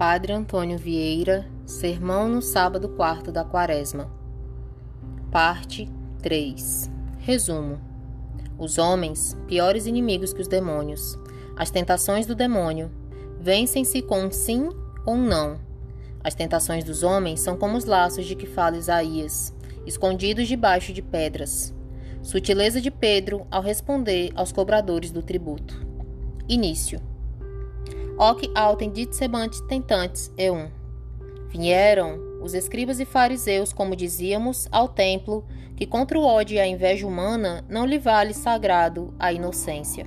Padre 0.00 0.32
Antônio 0.32 0.78
Vieira, 0.78 1.46
Sermão 1.66 2.26
no 2.26 2.40
sábado 2.40 2.88
quarto 2.88 3.30
da 3.30 3.44
Quaresma. 3.44 4.10
Parte 5.30 5.90
3. 6.22 6.90
Resumo. 7.18 7.78
Os 8.58 8.78
homens, 8.78 9.36
piores 9.46 9.84
inimigos 9.84 10.32
que 10.32 10.40
os 10.40 10.48
demônios. 10.48 11.18
As 11.54 11.70
tentações 11.70 12.24
do 12.24 12.34
demônio 12.34 12.90
vencem-se 13.38 14.00
com 14.00 14.22
um 14.22 14.30
sim 14.30 14.70
ou 15.04 15.16
um 15.16 15.22
não. 15.22 15.60
As 16.24 16.34
tentações 16.34 16.82
dos 16.82 17.02
homens 17.02 17.40
são 17.40 17.58
como 17.58 17.76
os 17.76 17.84
laços 17.84 18.24
de 18.24 18.34
que 18.34 18.46
fala 18.46 18.78
Isaías, 18.78 19.54
escondidos 19.84 20.48
debaixo 20.48 20.94
de 20.94 21.02
pedras. 21.02 21.74
Sutileza 22.22 22.80
de 22.80 22.90
Pedro 22.90 23.46
ao 23.50 23.60
responder 23.60 24.30
aos 24.34 24.50
cobradores 24.50 25.10
do 25.10 25.22
tributo. 25.22 25.86
Início. 26.48 27.09
Hoc 28.22 28.42
autem 28.54 28.90
ditsebant 28.90 29.62
tentantes 29.66 30.30
e 30.36 30.50
um. 30.50 30.68
Vieram 31.48 32.18
os 32.42 32.52
escribas 32.52 33.00
e 33.00 33.06
fariseus, 33.06 33.72
como 33.72 33.96
dizíamos, 33.96 34.68
ao 34.70 34.90
templo, 34.90 35.42
que 35.74 35.86
contra 35.86 36.18
o 36.18 36.22
ódio 36.22 36.56
e 36.56 36.60
a 36.60 36.66
inveja 36.66 37.06
humana 37.06 37.64
não 37.66 37.86
lhe 37.86 37.98
vale 37.98 38.34
sagrado 38.34 39.14
a 39.18 39.32
inocência. 39.32 40.04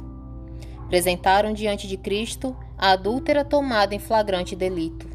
Apresentaram 0.85 1.53
diante 1.53 1.87
de 1.87 1.97
Cristo 1.97 2.55
a 2.77 2.91
adúltera 2.91 3.43
tomada 3.43 3.95
em 3.95 3.99
flagrante 3.99 4.55
delito, 4.55 5.09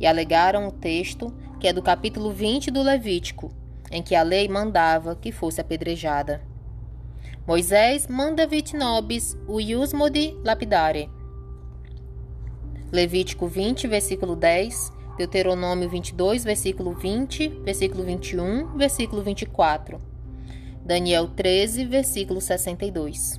e 0.00 0.06
alegaram 0.06 0.68
o 0.68 0.72
texto, 0.72 1.30
que 1.60 1.68
é 1.68 1.72
do 1.74 1.82
capítulo 1.82 2.32
20 2.32 2.70
do 2.70 2.80
Levítico, 2.80 3.52
em 3.90 4.02
que 4.02 4.14
a 4.14 4.22
lei 4.22 4.48
mandava 4.48 5.14
que 5.14 5.30
fosse 5.30 5.60
apedrejada. 5.60 6.40
Moisés 7.46 8.06
manda 8.06 8.46
vit 8.46 8.74
nobis 8.74 9.36
o 9.46 9.60
iusmodi 9.60 10.34
lapidare, 10.42 11.10
Levítico 12.90 13.46
20, 13.46 13.86
versículo 13.86 14.34
10, 14.34 14.92
Deuteronômio 15.18 15.90
22, 15.90 16.42
versículo 16.42 16.94
20, 16.94 17.48
versículo 17.62 18.02
21, 18.02 18.78
versículo 18.78 19.22
24. 19.22 20.00
Daniel 20.84 21.28
13, 21.28 21.84
versículo 21.84 22.40
62. 22.40 23.38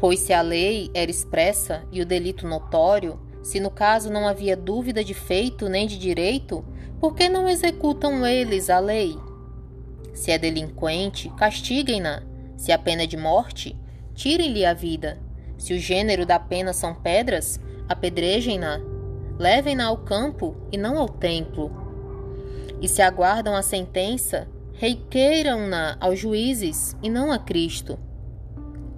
Pois 0.00 0.18
se 0.18 0.32
a 0.32 0.42
lei 0.42 0.90
era 0.92 1.10
expressa 1.10 1.84
e 1.92 2.02
o 2.02 2.06
delito 2.06 2.46
notório, 2.46 3.20
se 3.40 3.60
no 3.60 3.70
caso 3.70 4.10
não 4.10 4.26
havia 4.26 4.56
dúvida 4.56 5.04
de 5.04 5.14
feito 5.14 5.68
nem 5.68 5.86
de 5.86 5.96
direito, 5.96 6.64
por 6.98 7.14
que 7.14 7.28
não 7.28 7.48
executam 7.48 8.26
eles 8.26 8.68
a 8.68 8.80
lei? 8.80 9.16
Se 10.12 10.32
é 10.32 10.38
delinquente, 10.38 11.30
castiguem-na. 11.36 12.24
Se 12.56 12.72
a 12.72 12.78
pena 12.78 13.02
é 13.02 13.06
de 13.06 13.16
morte, 13.16 13.76
tirem-lhe 14.14 14.64
a 14.64 14.74
vida. 14.74 15.20
Se 15.56 15.72
o 15.72 15.78
gênero 15.78 16.26
da 16.26 16.38
pena 16.38 16.72
são 16.72 16.94
pedras, 16.94 17.60
apedrejem-na, 17.88 18.80
levem-na 19.38 19.86
ao 19.86 19.98
campo 19.98 20.56
e 20.72 20.76
não 20.76 20.98
ao 20.98 21.08
templo. 21.08 21.70
E 22.80 22.88
se 22.88 23.00
aguardam 23.00 23.54
a 23.54 23.62
sentença, 23.62 24.48
requeiram-na 24.74 25.96
aos 26.00 26.18
juízes 26.18 26.96
e 27.02 27.08
não 27.08 27.32
a 27.32 27.38
Cristo. 27.38 27.98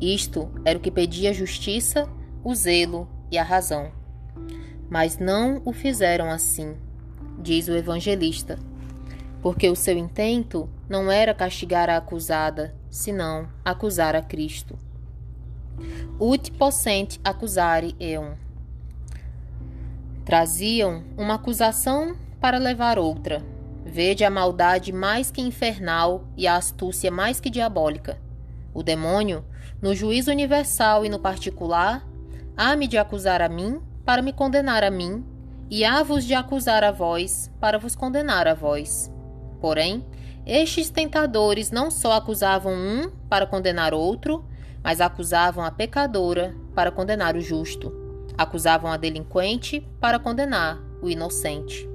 Isto 0.01 0.51
era 0.65 0.79
o 0.79 0.81
que 0.81 0.91
pedia 0.91 1.31
a 1.31 1.33
justiça, 1.33 2.09
o 2.43 2.55
zelo 2.55 3.09
e 3.31 3.39
a 3.39 3.43
razão. 3.43 3.93
Mas 4.89 5.19
não 5.19 5.61
o 5.65 5.73
fizeram 5.73 6.31
assim, 6.31 6.77
diz 7.39 7.69
o 7.69 7.77
evangelista, 7.77 8.59
porque 9.43 9.69
o 9.69 9.77
seu 9.77 9.97
intento 9.97 10.69
não 10.89 11.11
era 11.11 11.35
castigar 11.35 11.91
a 11.91 11.97
acusada, 11.97 12.75
senão 12.91 13.49
acusar 13.65 14.17
a 14.17 14.23
Cristo. 14.23 14.79
Ut 16.19 16.51
possente 16.53 17.21
accusare 17.23 17.95
eum 18.01 18.48
Traziam 20.29 21.05
uma 21.17 21.37
acusação 21.37 22.15
para 22.39 22.59
levar 22.59 22.99
outra. 22.99 23.43
Vede 23.83 24.25
a 24.25 24.31
maldade 24.31 24.93
mais 24.93 25.31
que 25.31 25.41
infernal 25.41 26.27
e 26.37 26.47
a 26.47 26.57
astúcia 26.57 27.11
mais 27.11 27.41
que 27.41 27.49
diabólica. 27.49 28.21
O 28.75 28.83
demônio, 28.83 29.43
no 29.81 29.95
juízo 29.95 30.31
universal 30.31 31.03
e 31.07 31.09
no 31.09 31.19
particular, 31.19 32.07
há-me 32.55 32.87
de 32.87 32.99
acusar 32.99 33.41
a 33.41 33.49
mim 33.49 33.81
para 34.05 34.21
me 34.21 34.35
condenar 34.35 34.85
a 34.85 34.91
mim, 34.91 35.25
e 35.71 35.83
há-vos 35.83 36.27
de 36.27 36.35
acusar 36.35 36.85
a 36.85 36.91
vós 36.91 37.51
para 37.59 37.79
vos 37.79 37.97
condenar 37.97 38.47
a 38.47 38.53
vós. 38.53 39.11
Porém, 39.63 40.05
estes 40.45 40.91
tentadores 40.91 41.71
não 41.71 41.91
só 41.91 42.13
acusavam 42.13 42.75
um 42.75 43.11
para 43.31 43.47
condenar 43.47 43.95
outro, 43.95 44.45
mas 44.85 45.01
acusavam 45.01 45.65
a 45.65 45.71
pecadora 45.71 46.55
para 46.75 46.91
condenar 46.91 47.35
o 47.35 47.41
justo. 47.41 48.08
Acusavam 48.39 48.91
a 48.91 48.97
delinquente 48.97 49.87
para 50.01 50.19
condenar 50.19 50.81
o 51.03 51.11
inocente. 51.11 51.89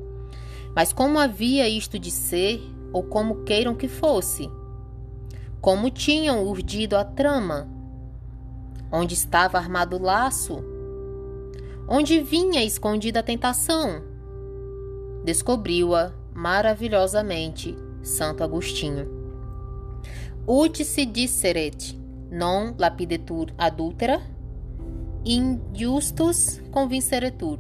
Mas 0.75 0.91
como 0.91 1.17
havia 1.17 1.67
isto 1.69 1.97
de 1.97 2.11
ser, 2.11 2.61
ou 2.91 3.01
como 3.03 3.43
queiram 3.43 3.73
que 3.73 3.87
fosse? 3.87 4.49
Como 5.61 5.89
tinham 5.89 6.45
urdido 6.45 6.97
a 6.97 7.05
trama? 7.05 7.69
Onde 8.91 9.13
estava 9.13 9.57
armado 9.57 9.95
o 9.95 10.01
laço? 10.01 10.63
Onde 11.87 12.21
vinha 12.21 12.63
escondida 12.63 13.21
a 13.21 13.23
tentação? 13.23 14.03
Descobriu-a 15.23 16.11
maravilhosamente 16.33 17.77
Santo 18.01 18.43
Agostinho. 18.43 19.07
Ut 20.45 20.83
se 20.83 21.05
disseret 21.05 21.97
non 22.29 22.75
lapidetur 22.77 23.53
adultera 23.57 24.19
injustus 25.25 26.61
convinceretur. 26.71 27.59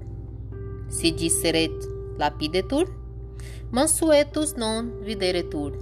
Si 0.89 1.11
disseret 1.11 1.71
lapidetur, 2.17 2.89
mansuetus 3.71 4.53
non 4.55 5.01
videretur. 5.01 5.73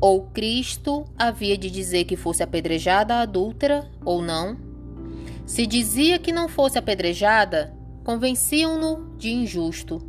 Ou 0.00 0.28
Cristo 0.30 1.04
havia 1.16 1.56
de 1.56 1.70
dizer 1.70 2.04
que 2.04 2.16
fosse 2.16 2.42
apedrejada 2.42 3.14
a 3.14 3.20
adúltera 3.22 3.90
ou 4.04 4.22
não? 4.22 4.56
Se 5.46 5.66
dizia 5.66 6.18
que 6.18 6.30
não 6.30 6.48
fosse 6.48 6.78
apedrejada, 6.78 7.74
convenciam-no 8.04 9.16
de 9.16 9.30
injusto. 9.30 10.00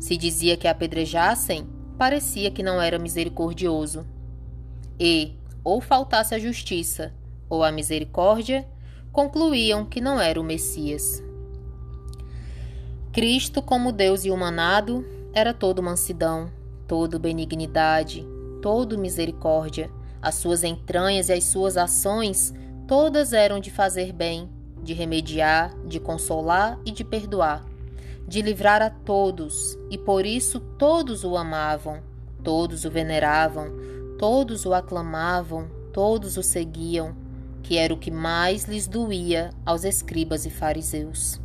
Se 0.00 0.16
dizia 0.16 0.56
que 0.56 0.66
a 0.66 0.70
apedrejassem, 0.70 1.68
parecia 1.98 2.50
que 2.50 2.62
não 2.62 2.80
era 2.80 2.98
misericordioso. 2.98 4.06
E, 4.98 5.34
ou 5.62 5.80
faltasse 5.80 6.34
a 6.34 6.38
justiça, 6.38 7.14
ou 7.48 7.62
a 7.62 7.70
misericórdia, 7.70 8.66
concluíam 9.12 9.84
que 9.84 10.00
não 10.00 10.20
era 10.20 10.40
o 10.40 10.44
Messias. 10.44 11.22
Cristo, 13.12 13.60
como 13.60 13.92
Deus 13.92 14.24
e 14.24 14.30
humanado, 14.30 15.04
era 15.32 15.52
todo 15.52 15.82
mansidão, 15.82 16.50
todo 16.86 17.18
benignidade, 17.18 18.26
todo 18.62 18.98
misericórdia. 18.98 19.90
As 20.22 20.36
suas 20.36 20.62
entranhas 20.62 21.28
e 21.28 21.32
as 21.32 21.44
suas 21.44 21.76
ações 21.76 22.52
todas 22.86 23.32
eram 23.32 23.60
de 23.60 23.70
fazer 23.70 24.12
bem, 24.12 24.50
de 24.82 24.92
remediar, 24.92 25.72
de 25.86 26.00
consolar 26.00 26.78
e 26.84 26.90
de 26.90 27.04
perdoar, 27.04 27.64
de 28.26 28.42
livrar 28.42 28.82
a 28.82 28.90
todos, 28.90 29.78
e 29.90 29.96
por 29.96 30.26
isso 30.26 30.58
todos 30.58 31.22
o 31.22 31.36
amavam, 31.36 32.02
todos 32.42 32.84
o 32.84 32.90
veneravam, 32.90 33.68
todos 34.18 34.66
o 34.66 34.74
aclamavam, 34.74 35.68
todos 35.92 36.36
o 36.36 36.42
seguiam, 36.42 37.14
que 37.62 37.76
era 37.76 37.92
o 37.92 37.98
que 37.98 38.10
mais 38.10 38.64
lhes 38.64 38.86
doía 38.86 39.50
aos 39.64 39.84
escribas 39.84 40.46
e 40.46 40.50
fariseus. 40.50 41.40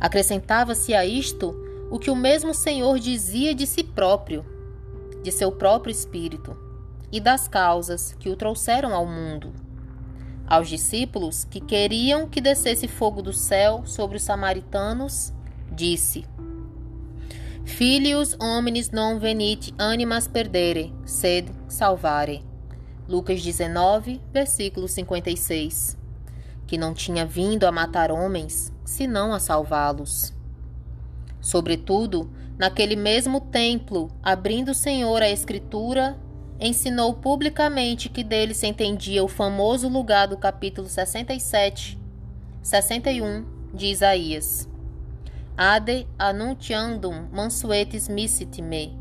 Acrescentava-se 0.00 0.94
a 0.94 1.06
isto 1.06 1.54
o 1.90 1.98
que 1.98 2.10
o 2.10 2.16
mesmo 2.16 2.54
Senhor 2.54 2.98
dizia 2.98 3.54
de 3.54 3.66
si 3.66 3.84
próprio, 3.84 4.44
de 5.22 5.30
seu 5.30 5.52
próprio 5.52 5.92
espírito 5.92 6.56
e 7.12 7.20
das 7.20 7.46
causas 7.46 8.16
que 8.18 8.28
o 8.28 8.36
trouxeram 8.36 8.94
ao 8.94 9.06
mundo. 9.06 9.52
Aos 10.46 10.68
discípulos 10.68 11.44
que 11.44 11.60
queriam 11.60 12.28
que 12.28 12.40
descesse 12.40 12.88
fogo 12.88 13.22
do 13.22 13.32
céu 13.32 13.82
sobre 13.84 14.16
os 14.16 14.22
samaritanos, 14.22 15.32
disse: 15.70 16.24
Filius 17.64 18.36
homines 18.40 18.90
non 18.90 19.18
venit 19.18 19.72
animas 19.78 20.26
perdere, 20.26 20.92
sed 21.04 21.48
salvare. 21.68 22.51
Lucas 23.08 23.42
19, 23.42 24.20
versículo 24.32 24.86
56. 24.86 25.98
Que 26.66 26.78
não 26.78 26.94
tinha 26.94 27.26
vindo 27.26 27.64
a 27.64 27.72
matar 27.72 28.12
homens, 28.12 28.72
senão 28.84 29.34
a 29.34 29.40
salvá-los. 29.40 30.32
Sobretudo, 31.40 32.30
naquele 32.56 32.94
mesmo 32.94 33.40
templo, 33.40 34.08
abrindo 34.22 34.70
o 34.70 34.74
Senhor 34.74 35.20
a 35.20 35.28
Escritura, 35.28 36.16
ensinou 36.60 37.12
publicamente 37.12 38.08
que 38.08 38.22
dele 38.22 38.54
se 38.54 38.68
entendia 38.68 39.24
o 39.24 39.28
famoso 39.28 39.88
lugar 39.88 40.28
do 40.28 40.36
capítulo 40.36 40.88
67, 40.88 41.98
61 42.62 43.44
de 43.74 43.86
Isaías. 43.86 44.68
Ade 45.56 46.06
annuntiandum 46.16 47.28
mansuetis 47.32 48.08
missit 48.08 48.62
me, 48.62 48.96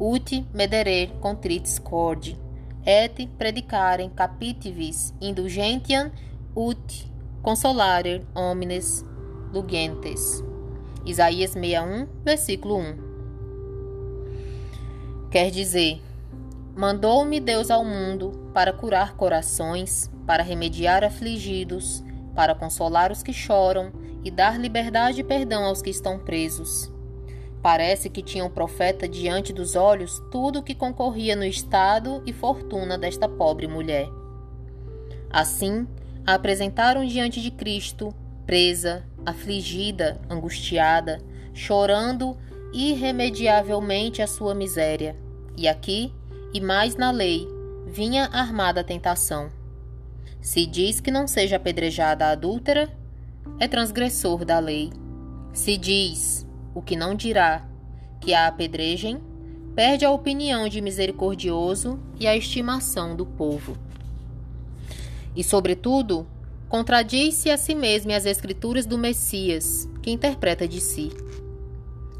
ut 0.00 0.44
mederer 0.52 1.10
contritis 1.20 1.78
corde 1.78 2.42
et 2.86 3.26
predicarem 3.38 4.10
capitivis 4.10 5.14
indulgentiam 5.20 6.10
ut 6.56 7.10
consolare 7.42 8.24
homines 8.34 9.04
lugentes. 9.52 10.42
Isaías 11.04 11.50
61, 11.50 12.06
versículo 12.24 12.78
1. 12.78 12.96
Quer 15.30 15.50
dizer, 15.50 16.00
mandou-me 16.76 17.40
Deus 17.40 17.70
ao 17.70 17.84
mundo 17.84 18.50
para 18.54 18.72
curar 18.72 19.16
corações, 19.16 20.10
para 20.26 20.42
remediar 20.42 21.04
afligidos, 21.04 22.02
para 22.34 22.54
consolar 22.54 23.12
os 23.12 23.22
que 23.22 23.32
choram 23.32 23.92
e 24.24 24.30
dar 24.30 24.58
liberdade 24.58 25.20
e 25.20 25.24
perdão 25.24 25.64
aos 25.64 25.82
que 25.82 25.90
estão 25.90 26.18
presos. 26.18 26.93
Parece 27.64 28.10
que 28.10 28.22
tinha 28.22 28.44
um 28.44 28.50
profeta 28.50 29.08
diante 29.08 29.50
dos 29.50 29.74
olhos 29.74 30.22
tudo 30.30 30.58
o 30.58 30.62
que 30.62 30.74
concorria 30.74 31.34
no 31.34 31.46
estado 31.46 32.22
e 32.26 32.30
fortuna 32.30 32.98
desta 32.98 33.26
pobre 33.26 33.66
mulher. 33.66 34.06
Assim, 35.30 35.88
a 36.26 36.34
apresentaram 36.34 37.06
diante 37.06 37.40
de 37.40 37.50
Cristo, 37.50 38.14
presa, 38.44 39.02
afligida, 39.24 40.20
angustiada, 40.28 41.22
chorando 41.54 42.36
irremediavelmente 42.74 44.20
a 44.20 44.26
sua 44.26 44.54
miséria. 44.54 45.16
E 45.56 45.66
aqui, 45.66 46.12
e 46.52 46.60
mais 46.60 46.96
na 46.96 47.10
lei, 47.10 47.48
vinha 47.86 48.26
armada 48.26 48.82
a 48.82 48.84
tentação. 48.84 49.50
Se 50.38 50.66
diz 50.66 51.00
que 51.00 51.10
não 51.10 51.26
seja 51.26 51.56
apedrejada 51.56 52.26
a 52.26 52.32
adúltera, 52.32 52.90
é 53.58 53.66
transgressor 53.66 54.44
da 54.44 54.58
lei. 54.58 54.92
Se 55.54 55.78
diz, 55.78 56.43
o 56.74 56.82
que 56.82 56.96
não 56.96 57.14
dirá, 57.14 57.66
que 58.20 58.34
a 58.34 58.46
apedrejem, 58.46 59.20
perde 59.74 60.04
a 60.04 60.10
opinião 60.10 60.68
de 60.68 60.80
misericordioso 60.80 61.98
e 62.18 62.26
a 62.26 62.36
estimação 62.36 63.14
do 63.14 63.26
povo. 63.26 63.76
E, 65.34 65.42
sobretudo, 65.42 66.26
contradiz-se 66.68 67.50
a 67.50 67.56
si 67.56 67.74
mesmo 67.74 68.10
e 68.10 68.14
as 68.14 68.24
escrituras 68.26 68.86
do 68.86 68.96
Messias, 68.96 69.88
que 70.02 70.10
interpreta 70.10 70.66
de 70.66 70.80
si. 70.80 71.10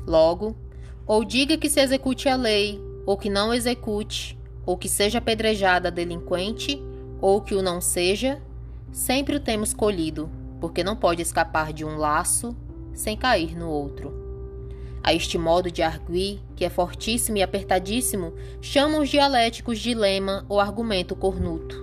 Logo, 0.07 0.57
ou 1.07 1.25
diga 1.25 1.57
que 1.57 1.69
se 1.69 1.81
execute 1.81 2.29
a 2.29 2.37
lei, 2.37 2.81
ou 3.07 3.17
que 3.17 3.31
não 3.31 3.53
execute, 3.53 4.39
ou 4.67 4.77
que 4.77 4.89
seja 4.89 5.19
apedrejada 5.19 5.91
delinquente, 5.91 6.83
ou 7.21 7.41
que 7.41 7.55
o 7.55 7.63
não 7.63 7.81
seja, 7.81 8.41
sempre 8.91 9.37
o 9.37 9.41
temos 9.41 9.73
colhido, 9.73 10.31
porque 10.61 10.83
não 10.83 10.97
pode 10.97 11.23
escapar 11.23 11.73
de 11.73 11.85
um 11.85 11.97
laço 11.97 12.57
sem 12.93 13.17
cair 13.17 13.57
no 13.57 13.69
outro. 13.69 14.24
A 15.07 15.13
este 15.13 15.37
modo 15.37 15.71
de 15.71 15.83
arguir, 15.83 16.41
que 16.57 16.65
é 16.65 16.71
fortíssimo 16.71 17.37
e 17.37 17.43
apertadíssimo, 17.43 18.33
chamam 18.63 19.03
os 19.03 19.11
dialéticos 19.11 19.79
dilema 19.79 20.47
ou 20.49 20.59
argumento 20.59 21.15
cornuto, 21.15 21.77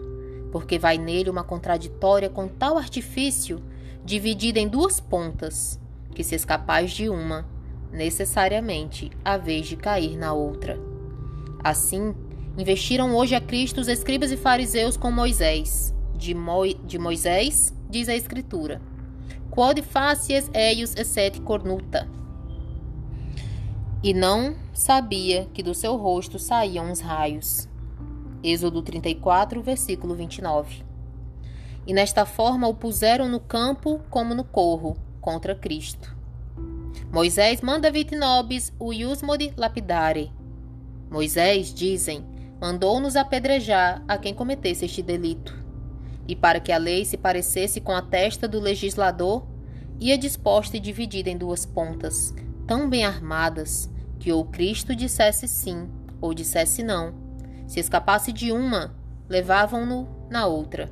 porque 0.51 0.79
vai 0.79 0.97
nele 0.97 1.29
uma 1.29 1.43
contraditória 1.43 2.31
com 2.31 2.47
tal 2.47 2.79
artifício, 2.79 3.61
dividida 4.03 4.59
em 4.59 4.67
duas 4.67 4.99
pontas, 4.99 5.79
que 6.15 6.23
se 6.23 6.33
escapais 6.33 6.93
de 6.93 7.09
uma, 7.09 7.47
necessariamente 7.91 9.11
a 9.23 9.37
vez 9.37 9.67
de 9.67 9.75
cair 9.75 10.17
na 10.17 10.33
outra. 10.33 10.79
Assim, 11.63 12.15
investiram 12.57 13.15
hoje 13.15 13.35
a 13.35 13.39
Cristo 13.39 13.81
os 13.81 13.87
escribas 13.87 14.31
e 14.31 14.37
fariseus 14.37 14.97
com 14.97 15.11
Moisés. 15.11 15.93
De, 16.15 16.33
Mo 16.33 16.67
de 16.67 16.97
Moisés, 16.97 17.71
diz 17.87 18.09
a 18.09 18.15
Escritura: 18.15 18.81
Quod 19.51 19.79
facies 19.83 20.49
eius 20.55 20.95
esset 20.95 21.39
cornuta. 21.41 22.07
E 24.03 24.13
não 24.13 24.55
sabia 24.73 25.47
que 25.53 25.61
do 25.61 25.73
seu 25.73 25.95
rosto 25.95 26.39
saíam 26.39 26.91
os 26.91 26.99
raios. 26.99 27.67
Êxodo 28.43 28.81
34, 28.81 29.61
versículo 29.61 30.15
29. 30.15 30.83
E 31.85 31.93
nesta 31.93 32.25
forma 32.25 32.67
o 32.67 32.73
puseram 32.73 33.27
no 33.27 33.39
campo 33.39 34.01
como 34.09 34.33
no 34.33 34.43
corro, 34.43 34.97
contra 35.19 35.53
Cristo. 35.53 36.15
Moisés 37.11 37.61
manda 37.61 37.91
vit 37.91 38.15
nobis 38.15 38.73
o 38.79 38.91
iusmodi 38.93 39.53
lapidare, 39.57 40.31
Moisés, 41.11 41.73
dizem, 41.73 42.23
mandou-nos 42.57 43.17
apedrejar 43.17 44.01
a 44.07 44.17
quem 44.17 44.33
cometesse 44.33 44.85
este 44.85 45.01
delito. 45.01 45.53
E 46.25 46.37
para 46.37 46.61
que 46.61 46.71
a 46.71 46.77
lei 46.77 47.03
se 47.03 47.17
parecesse 47.17 47.81
com 47.81 47.91
a 47.91 48.01
testa 48.01 48.47
do 48.47 48.61
legislador, 48.61 49.45
ia 49.99 50.17
disposta 50.17 50.77
e 50.77 50.79
dividida 50.79 51.29
em 51.29 51.37
duas 51.37 51.65
pontas, 51.65 52.33
tão 52.71 52.89
bem 52.89 53.03
armadas, 53.03 53.89
que 54.17 54.31
ou 54.31 54.45
Cristo 54.45 54.95
dissesse 54.95 55.45
sim 55.45 55.89
ou 56.21 56.33
dissesse 56.33 56.81
não. 56.81 57.13
Se 57.67 57.81
escapasse 57.81 58.31
de 58.31 58.53
uma, 58.53 58.95
levavam-no 59.27 60.07
na 60.29 60.45
outra. 60.45 60.89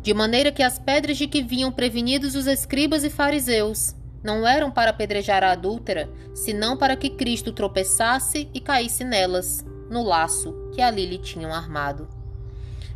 De 0.00 0.14
maneira 0.14 0.50
que 0.50 0.62
as 0.62 0.78
pedras 0.78 1.18
de 1.18 1.26
que 1.26 1.42
vinham 1.42 1.70
prevenidos 1.70 2.34
os 2.34 2.46
escribas 2.46 3.04
e 3.04 3.10
fariseus 3.10 3.94
não 4.22 4.48
eram 4.48 4.70
para 4.70 4.92
apedrejar 4.92 5.44
a 5.44 5.50
adúltera, 5.52 6.08
senão 6.34 6.74
para 6.74 6.96
que 6.96 7.10
Cristo 7.10 7.52
tropeçasse 7.52 8.48
e 8.54 8.58
caísse 8.58 9.04
nelas, 9.04 9.62
no 9.90 10.02
laço 10.02 10.54
que 10.72 10.80
ali 10.80 11.04
lhe 11.04 11.18
tinham 11.18 11.52
armado. 11.52 12.08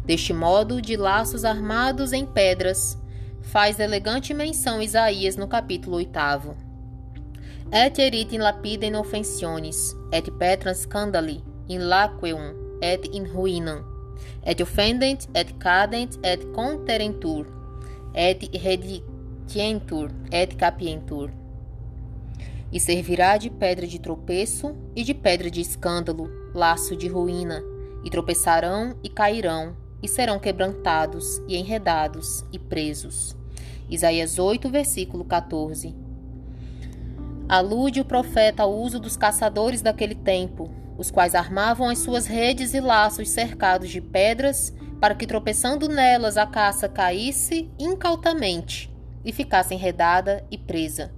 Deste 0.02 0.32
modo, 0.32 0.80
de 0.80 0.96
laços 0.96 1.44
armados 1.44 2.14
em 2.14 2.24
pedras, 2.24 2.98
faz 3.42 3.78
elegante 3.78 4.32
menção 4.32 4.80
Isaías 4.80 5.36
no 5.36 5.46
capítulo 5.46 5.96
8. 5.96 6.67
Et 7.72 7.98
erit 7.98 8.32
in 8.32 8.40
lapidem 8.40 8.94
offensiones, 8.94 9.94
et 10.12 10.30
petram 10.38 10.74
scandali, 10.74 11.44
in 11.68 11.88
laqueum, 11.88 12.54
et 12.80 13.04
in 13.12 13.24
ruinam, 13.24 13.84
et 14.44 14.60
offendent, 14.60 15.28
et 15.34 15.52
cadent, 15.58 16.18
et 16.22 16.44
conterentur, 16.54 17.46
et 18.14 18.48
redit 18.64 19.04
Tientur 19.48 20.10
et 20.30 20.54
capientur. 20.56 21.30
E 22.70 22.78
servirá 22.78 23.38
de 23.38 23.48
pedra 23.48 23.86
de 23.86 23.98
tropeço 23.98 24.76
e 24.94 25.02
de 25.02 25.14
pedra 25.14 25.50
de 25.50 25.62
escândalo, 25.62 26.28
laço 26.54 26.94
de 26.94 27.08
ruína, 27.08 27.62
e 28.04 28.10
tropeçarão 28.10 28.94
e 29.02 29.08
cairão, 29.08 29.74
e 30.02 30.06
serão 30.06 30.38
quebrantados 30.38 31.38
e 31.48 31.56
enredados 31.56 32.44
e 32.52 32.58
presos. 32.58 33.34
Isaías 33.88 34.38
8, 34.38 34.68
versículo 34.68 35.24
14. 35.24 36.07
Alude 37.48 38.00
o 38.02 38.04
profeta 38.04 38.62
ao 38.62 38.74
uso 38.74 39.00
dos 39.00 39.16
caçadores 39.16 39.80
daquele 39.80 40.14
tempo, 40.14 40.70
os 40.98 41.10
quais 41.10 41.34
armavam 41.34 41.88
as 41.88 42.00
suas 42.00 42.26
redes 42.26 42.74
e 42.74 42.80
laços 42.80 43.30
cercados 43.30 43.88
de 43.88 44.02
pedras, 44.02 44.74
para 45.00 45.14
que 45.14 45.26
tropeçando 45.26 45.88
nelas 45.88 46.36
a 46.36 46.44
caça 46.44 46.88
caísse 46.88 47.70
incautamente 47.78 48.92
e 49.24 49.32
ficasse 49.32 49.72
enredada 49.72 50.44
e 50.50 50.58
presa. 50.58 51.10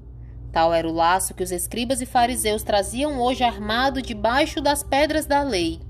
Tal 0.52 0.73
era 0.73 0.88
o 0.88 0.93
laço 0.93 1.35
que 1.35 1.43
os 1.43 1.50
escribas 1.50 2.00
e 2.00 2.07
fariseus 2.07 2.62
traziam 2.62 3.21
hoje 3.21 3.43
armado 3.43 4.00
debaixo 4.00 4.61
das 4.61 4.85
pedras 4.85 5.26
da 5.26 5.43
lei, 5.43 5.81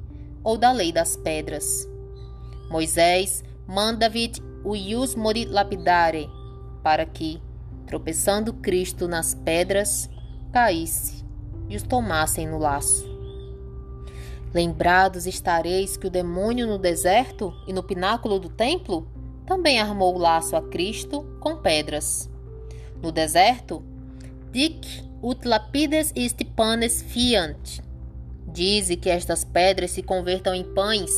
ou 0.43 0.57
da 0.57 0.73
lei 0.73 0.91
das 0.91 1.17
pedras. 1.17 1.87
Moisés 2.71 3.45
manda-vit 3.67 4.41
o 4.65 4.75
ius 4.75 5.15
mori 5.15 5.45
lapidare, 5.45 6.31
para 6.83 7.05
que, 7.05 7.43
tropeçando 7.87 8.55
Cristo 8.55 9.09
nas 9.09 9.35
pedras, 9.35 10.09
caísse 10.51 11.25
e 11.69 11.77
os 11.77 11.83
tomassem 11.83 12.47
no 12.47 12.59
laço. 12.59 13.09
Lembrados 14.53 15.27
estareis 15.27 15.97
que 15.97 16.09
o 16.09 16.11
demônio 16.11 16.67
no 16.67 16.77
deserto 16.77 17.55
e 17.67 17.73
no 17.73 17.83
pináculo 17.83 18.39
do 18.39 18.49
templo 18.49 19.07
também 19.47 19.81
armou 19.81 20.15
o 20.15 20.19
laço 20.19 20.57
a 20.57 20.63
Cristo 20.63 21.25
com 21.41 21.57
pedras. 21.57 22.29
No 23.01 23.13
deserto, 23.13 23.83
dic 24.51 25.05
ut 25.23 25.47
lapides 25.47 26.13
ist 26.17 26.45
panes 26.57 27.03
fiant. 27.03 27.81
Dize 28.47 28.97
que 28.97 29.09
estas 29.09 29.45
pedras 29.45 29.93
se 29.93 30.03
convertam 30.03 30.55
em 30.55 30.65
pães. 30.65 31.13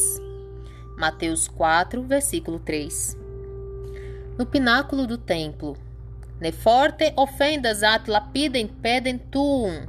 Mateus 0.98 1.48
4, 1.48 2.02
versículo 2.02 2.58
3. 2.58 3.16
No 4.38 4.44
pináculo 4.44 5.06
do 5.06 5.16
templo, 5.16 5.76
ne 6.42 6.50
forte 6.50 7.12
ofendas 7.16 7.84
at 7.84 8.08
lapidem 8.08 8.66
pedem 8.66 9.16
tuum, 9.16 9.86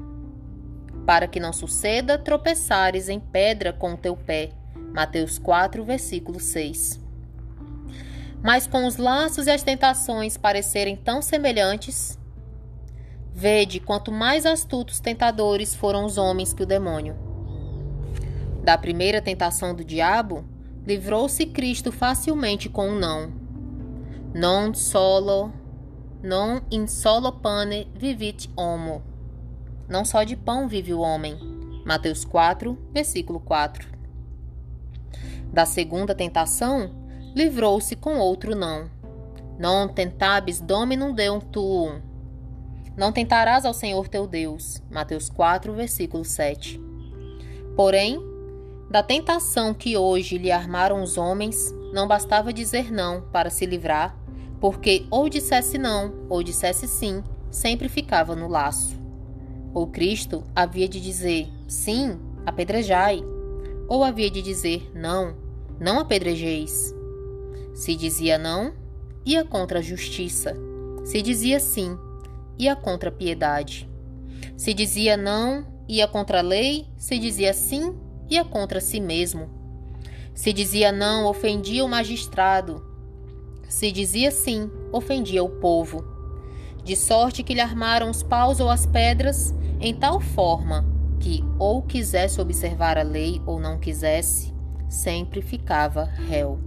para 1.04 1.28
que 1.28 1.40
não 1.40 1.52
suceda 1.52 2.16
tropeçares 2.16 3.10
em 3.10 3.20
pedra 3.20 3.74
com 3.74 3.96
teu 3.96 4.16
pé. 4.16 4.52
Mateus 4.94 5.40
4, 5.40 5.84
versículo 5.84 6.40
6. 6.40 7.02
Mas 8.44 8.68
com 8.68 8.86
os 8.86 8.98
laços 8.98 9.48
e 9.48 9.50
as 9.50 9.64
tentações 9.64 10.38
parecerem 10.38 10.96
tão 10.96 11.24
semelhantes, 11.24 12.20
vede 13.34 13.80
quanto 13.80 14.12
mais 14.12 14.46
astutos 14.46 15.00
tentadores 15.00 15.74
foram 15.74 16.06
os 16.06 16.20
homens 16.20 16.54
que 16.54 16.62
o 16.62 16.68
demônio. 16.68 17.16
Da 18.64 18.78
primeira 18.78 19.20
tentação 19.24 19.74
do 19.74 19.84
diabo, 19.84 20.46
livrou-se 20.86 21.48
Cristo 21.48 21.92
facilmente 21.92 22.70
com 22.70 22.90
um 22.90 23.00
não. 23.00 23.34
Non 24.36 24.72
solo, 24.76 25.63
non 26.24 26.62
in 26.72 26.88
solo 26.88 27.34
pane 27.34 27.88
vivit 27.94 28.50
homo. 28.56 29.04
Não 29.90 30.06
só 30.06 30.24
de 30.24 30.38
pão 30.38 30.70
vive 30.70 30.94
o 30.94 31.02
homem. 31.02 31.38
Mateus 31.86 32.24
4, 32.24 32.78
versículo 32.94 33.42
4. 33.42 33.90
Da 35.52 35.66
segunda 35.66 36.16
tentação, 36.16 36.90
livrou-se 37.36 37.96
com 37.98 38.18
outro 38.20 38.56
não. 38.56 38.90
Non 39.60 39.90
tentabis 39.90 40.62
dominum 40.62 41.14
deum 41.14 41.42
tuum. 41.42 42.02
Não 42.96 43.12
tentarás 43.12 43.66
ao 43.66 43.74
Senhor 43.74 44.08
teu 44.08 44.26
Deus. 44.26 44.82
Mateus 44.90 45.30
4, 45.30 45.74
versículo 45.74 46.24
7. 46.24 46.80
Porém, 47.76 48.18
da 48.90 49.04
tentação 49.04 49.74
que 49.74 49.98
hoje 49.98 50.38
lhe 50.38 50.52
armaram 50.52 51.04
os 51.04 51.18
homens, 51.18 51.74
não 51.92 52.08
bastava 52.08 52.54
dizer 52.54 52.92
não 52.92 53.22
para 53.22 53.50
se 53.50 53.66
livrar, 53.66 54.16
porque 54.64 55.06
ou 55.12 55.28
dissesse 55.28 55.78
não 55.78 56.14
ou 56.30 56.42
dissesse 56.42 56.88
sim, 56.88 57.22
sempre 57.52 57.90
ficava 57.90 58.34
no 58.34 58.48
laço. 58.48 58.98
Ou 59.74 59.88
Cristo 59.88 60.42
havia 60.56 60.88
de 60.88 61.02
dizer 61.02 61.50
sim, 61.68 62.18
apedrejai, 62.46 63.22
ou 63.90 64.06
havia 64.06 64.32
de 64.32 64.42
dizer 64.42 64.90
não, 64.96 65.36
não 65.78 66.00
apedrejeis. 66.00 66.96
Se 67.74 67.94
dizia 67.94 68.38
não, 68.38 68.74
ia 69.26 69.44
contra 69.44 69.80
a 69.80 69.82
justiça. 69.82 70.56
Se 71.04 71.22
dizia 71.22 71.60
sim, 71.60 71.98
ia 72.58 72.74
contra 72.74 73.10
a 73.10 73.12
piedade. 73.12 73.90
Se 74.56 74.74
dizia 74.74 75.18
não, 75.18 75.68
ia 75.90 76.08
contra 76.08 76.40
a 76.40 76.42
lei. 76.42 76.88
Se 76.96 77.20
dizia 77.20 77.54
sim, 77.54 78.00
ia 78.30 78.46
contra 78.46 78.80
si 78.80 79.02
mesmo. 79.02 79.50
Se 80.34 80.54
dizia 80.54 80.90
não, 80.90 81.26
ofendia 81.26 81.84
o 81.84 81.90
magistrado. 81.90 82.93
Se 83.74 83.92
dizia 83.92 84.30
sim, 84.30 84.70
ofendia 84.92 85.44
o 85.44 85.50
povo. 85.50 86.06
De 86.84 86.96
sorte 86.96 87.42
que 87.42 87.56
lhe 87.56 87.60
armaram 87.60 88.08
os 88.08 88.22
paus 88.22 88.60
ou 88.60 88.70
as 88.70 88.86
pedras 88.86 89.52
em 89.82 89.96
tal 89.96 90.22
forma 90.22 90.86
que, 91.20 91.44
ou 91.58 91.82
quisesse 91.82 92.40
observar 92.40 93.00
a 93.00 93.02
lei 93.02 93.42
ou 93.48 93.60
não 93.60 93.80
quisesse, 93.80 94.54
sempre 94.88 95.42
ficava 95.42 96.04
réu. 96.04 96.60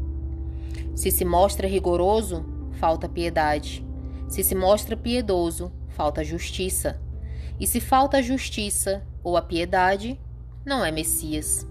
Se 0.96 1.12
se 1.12 1.24
mostra 1.24 1.68
rigoroso, 1.68 2.44
falta 2.72 3.08
piedade. 3.08 3.86
Se 4.28 4.42
se 4.42 4.56
mostra 4.56 4.96
piedoso, 4.96 5.70
falta 5.90 6.24
justiça. 6.24 7.00
E 7.58 7.68
se 7.68 7.78
falta 7.78 8.16
a 8.16 8.22
justiça 8.22 9.06
ou 9.22 9.36
a 9.36 9.42
piedade, 9.42 10.20
não 10.64 10.84
é 10.84 10.90
Messias. 10.90 11.68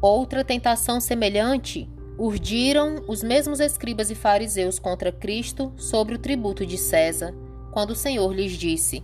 Outra 0.00 0.44
tentação 0.44 1.00
semelhante 1.00 1.90
urdiram 2.18 3.02
os 3.08 3.22
mesmos 3.22 3.60
escribas 3.60 4.10
e 4.10 4.14
fariseus 4.14 4.78
contra 4.78 5.12
Cristo 5.12 5.72
sobre 5.76 6.14
o 6.14 6.18
tributo 6.18 6.64
de 6.66 6.76
César, 6.76 7.34
quando 7.70 7.90
o 7.90 7.96
Senhor 7.96 8.32
lhes 8.34 8.52
disse: 8.52 9.02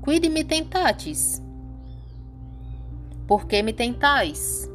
Cuide-me 0.00 0.44
tentates. 0.44 1.42
Por 3.26 3.46
que 3.46 3.62
me 3.62 3.72
tentais? 3.72 4.68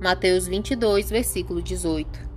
Mateus 0.00 0.46
22, 0.46 1.10
versículo 1.10 1.60
18. 1.60 2.28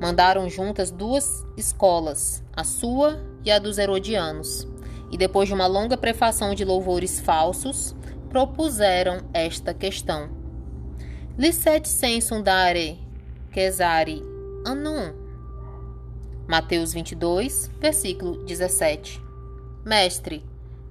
Mandaram 0.00 0.48
juntas 0.48 0.90
duas 0.90 1.44
escolas, 1.56 2.42
a 2.52 2.64
sua 2.64 3.20
e 3.44 3.50
a 3.50 3.58
dos 3.58 3.78
Herodianos, 3.78 4.66
e 5.10 5.16
depois 5.16 5.48
de 5.48 5.54
uma 5.54 5.66
longa 5.66 5.96
prefação 5.96 6.54
de 6.54 6.64
louvores 6.64 7.20
falsos, 7.20 7.94
propuseram 8.28 9.20
esta 9.32 9.72
questão: 9.72 10.30
Licet 11.38 11.88
sensum 11.88 12.42
dare 12.42 13.09
quesari 13.50 14.22
anum. 14.64 15.12
Mateus 16.48 16.92
22, 16.92 17.70
versículo 17.80 18.44
17. 18.44 19.20
Mestre, 19.84 20.44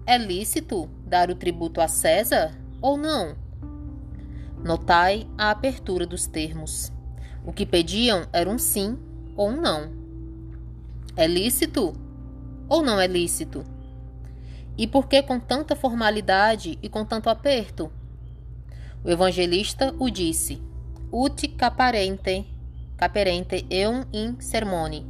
é 0.05 0.17
lícito 0.17 0.89
dar 1.05 1.29
o 1.29 1.35
tributo 1.35 1.79
a 1.79 1.87
César 1.87 2.57
ou 2.81 2.97
não? 2.97 3.35
Notai 4.63 5.27
a 5.37 5.51
apertura 5.51 6.05
dos 6.05 6.27
termos. 6.27 6.91
O 7.45 7.53
que 7.53 7.65
pediam 7.65 8.27
era 8.33 8.49
um 8.49 8.57
sim 8.57 8.97
ou 9.35 9.49
um 9.49 9.61
não. 9.61 9.91
É 11.15 11.27
lícito 11.27 11.93
ou 12.67 12.81
não 12.81 12.99
é 12.99 13.07
lícito? 13.07 13.63
E 14.77 14.87
por 14.87 15.07
que 15.07 15.21
com 15.21 15.39
tanta 15.39 15.75
formalidade 15.75 16.77
e 16.81 16.89
com 16.89 17.05
tanto 17.05 17.29
aperto? 17.29 17.91
O 19.03 19.09
evangelista 19.09 19.93
o 19.99 20.09
disse: 20.09 20.61
Ut 21.11 21.47
caparente, 21.47 22.45
caperente 22.95 23.65
eum 23.71 24.05
in 24.13 24.39
sermone. 24.39 25.07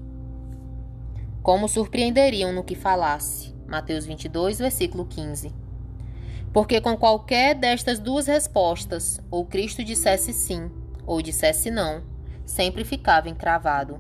Como 1.44 1.68
surpreenderiam 1.68 2.54
no 2.54 2.64
que 2.64 2.74
falasse. 2.74 3.54
Mateus 3.68 4.06
22, 4.06 4.60
versículo 4.60 5.06
15. 5.06 5.54
Porque 6.54 6.80
com 6.80 6.96
qualquer 6.96 7.54
destas 7.54 8.00
duas 8.00 8.28
respostas, 8.28 9.20
ou 9.30 9.46
Cristo 9.46 9.84
dissesse 9.84 10.32
sim, 10.32 10.72
ou 11.06 11.22
dissesse 11.22 11.70
não, 11.70 12.02
sempre 12.46 12.86
ficava 12.86 13.28
encravado. 13.28 14.00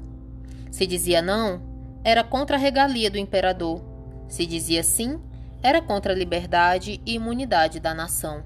Se 0.71 0.87
dizia 0.87 1.21
não, 1.21 1.61
era 2.01 2.23
contra 2.23 2.55
a 2.55 2.59
regalia 2.59 3.11
do 3.11 3.17
imperador. 3.17 3.83
Se 4.29 4.45
dizia 4.45 4.83
sim, 4.83 5.19
era 5.61 5.81
contra 5.81 6.13
a 6.13 6.15
liberdade 6.15 7.01
e 7.05 7.15
imunidade 7.15 7.77
da 7.77 7.93
nação. 7.93 8.41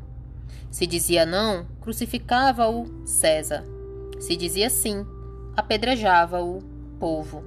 Se 0.70 0.88
dizia 0.88 1.26
não, 1.26 1.66
crucificava 1.82 2.70
o 2.70 2.86
César. 3.06 3.64
Se 4.20 4.36
dizia 4.36 4.70
sim, 4.70 5.06
apedrejava 5.56 6.42
o 6.42 6.62
povo. 7.00 7.44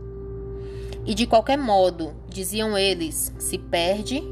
E 1.04 1.14
de 1.14 1.26
qualquer 1.26 1.58
modo, 1.58 2.12
diziam 2.28 2.76
eles, 2.76 3.32
se 3.38 3.58
perde 3.58 4.22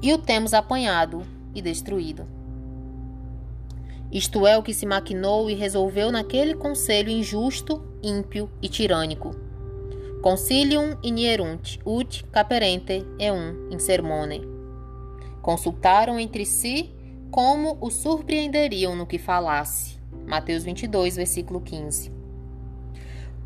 e 0.00 0.12
o 0.12 0.18
temos 0.18 0.52
apanhado 0.52 1.22
e 1.54 1.62
destruído. 1.62 2.26
Isto 4.12 4.46
é 4.46 4.56
o 4.56 4.62
que 4.62 4.72
se 4.72 4.86
maquinou 4.86 5.50
e 5.50 5.54
resolveu 5.54 6.12
naquele 6.12 6.54
conselho 6.54 7.10
injusto, 7.10 7.82
ímpio 8.02 8.48
e 8.62 8.68
tirânico. 8.68 9.34
Concilium 10.22 10.96
inierunt 11.02 11.78
ut 11.84 12.24
caperente 12.30 13.04
eum 13.18 13.68
in 13.70 13.78
sermone. 13.78 14.40
Consultaram 15.42 16.18
entre 16.18 16.46
si 16.46 16.93
como 17.34 17.76
o 17.80 17.90
surpreenderiam 17.90 18.94
no 18.94 19.08
que 19.08 19.18
falasse. 19.18 19.98
Mateus 20.24 20.62
22, 20.62 21.16
versículo 21.16 21.60
15. 21.60 22.12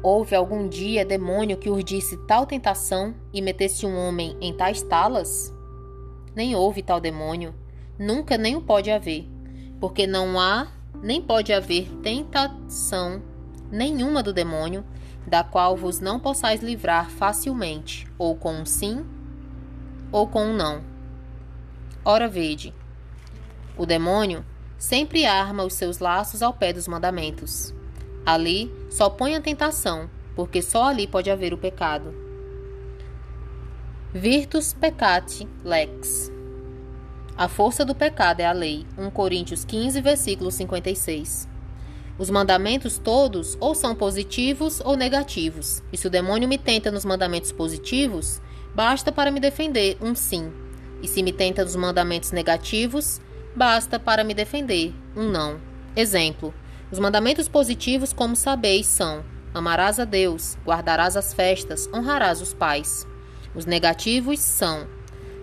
Houve 0.02 0.36
algum 0.36 0.68
dia 0.68 1.06
demônio 1.06 1.56
que 1.56 1.70
urdisse 1.70 2.18
tal 2.26 2.44
tentação 2.44 3.14
e 3.32 3.40
metesse 3.40 3.86
um 3.86 3.96
homem 3.96 4.36
em 4.42 4.54
tais 4.54 4.82
talas? 4.82 5.50
Nem 6.36 6.54
houve 6.54 6.82
tal 6.82 7.00
demônio, 7.00 7.54
nunca 7.98 8.36
nem 8.36 8.56
o 8.56 8.60
pode 8.60 8.90
haver 8.90 9.26
porque 9.80 10.06
não 10.06 10.38
há 10.38 10.68
nem 11.02 11.22
pode 11.22 11.50
haver 11.50 11.90
tentação 12.02 13.22
nenhuma 13.70 14.22
do 14.22 14.34
demônio, 14.34 14.84
da 15.26 15.42
qual 15.42 15.74
vos 15.74 15.98
não 15.98 16.20
possais 16.20 16.60
livrar 16.60 17.08
facilmente, 17.08 18.06
ou 18.18 18.36
com 18.36 18.52
um 18.52 18.66
sim, 18.66 19.02
ou 20.12 20.26
com 20.26 20.44
um 20.44 20.52
não. 20.54 20.82
Ora, 22.04 22.28
vede, 22.28 22.74
o 23.78 23.86
demônio 23.86 24.44
sempre 24.76 25.24
arma 25.24 25.64
os 25.64 25.74
seus 25.74 25.98
laços 25.98 26.42
ao 26.42 26.52
pé 26.52 26.72
dos 26.72 26.86
mandamentos. 26.86 27.72
Ali 28.26 28.70
só 28.90 29.08
põe 29.08 29.34
a 29.34 29.40
tentação, 29.40 30.10
porque 30.36 30.60
só 30.60 30.84
ali 30.84 31.06
pode 31.06 31.30
haver 31.30 31.54
o 31.54 31.58
pecado. 31.58 32.14
Virtus 34.12 34.72
peccati 34.72 35.48
lex. 35.64 36.30
A 37.36 37.46
força 37.46 37.84
do 37.84 37.94
pecado 37.94 38.40
é 38.40 38.46
a 38.46 38.52
lei. 38.52 38.84
1 38.98 39.10
Coríntios 39.10 39.64
15, 39.64 40.00
versículo 40.00 40.50
56. 40.50 41.48
Os 42.18 42.30
mandamentos 42.30 42.98
todos 42.98 43.56
ou 43.60 43.76
são 43.76 43.94
positivos 43.94 44.80
ou 44.84 44.96
negativos. 44.96 45.82
E 45.92 45.96
se 45.96 46.08
o 46.08 46.10
demônio 46.10 46.48
me 46.48 46.58
tenta 46.58 46.90
nos 46.90 47.04
mandamentos 47.04 47.52
positivos, 47.52 48.42
basta 48.74 49.12
para 49.12 49.30
me 49.30 49.38
defender 49.38 49.96
um 50.00 50.16
sim. 50.16 50.52
E 51.00 51.06
se 51.06 51.22
me 51.22 51.32
tenta 51.32 51.62
nos 51.62 51.76
mandamentos 51.76 52.32
negativos, 52.32 53.20
basta 53.54 53.98
para 53.98 54.24
me 54.24 54.34
defender 54.34 54.94
um 55.16 55.30
não. 55.30 55.60
Exemplo: 55.96 56.54
os 56.90 56.98
mandamentos 56.98 57.48
positivos, 57.48 58.12
como 58.12 58.36
sabeis, 58.36 58.86
são: 58.86 59.24
amarás 59.52 59.98
a 60.00 60.04
Deus, 60.04 60.56
guardarás 60.64 61.16
as 61.16 61.34
festas, 61.34 61.88
honrarás 61.92 62.40
os 62.40 62.54
pais. 62.54 63.06
Os 63.54 63.66
negativos 63.66 64.40
são: 64.40 64.86